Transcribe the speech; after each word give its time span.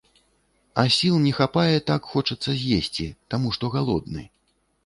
А 0.83 0.85
сіл 0.95 1.19
не 1.25 1.33
хапае, 1.39 1.77
так 1.91 2.09
хочацца 2.13 2.57
з'есці, 2.63 3.07
таму 3.35 3.47
што 3.59 3.73
галодны. 3.77 4.27